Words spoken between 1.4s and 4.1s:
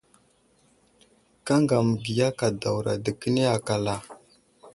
Kaŋga məgiya kadawra dəkeni akal a?